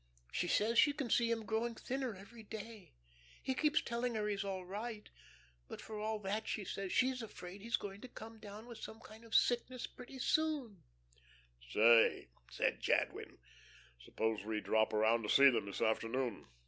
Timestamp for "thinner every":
1.75-2.41